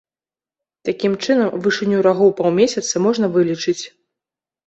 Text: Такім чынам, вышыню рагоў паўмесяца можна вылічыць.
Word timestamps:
Такім 0.87 1.13
чынам, 1.25 1.51
вышыню 1.67 1.99
рагоў 2.07 2.33
паўмесяца 2.41 2.95
можна 3.09 3.25
вылічыць. 3.35 3.83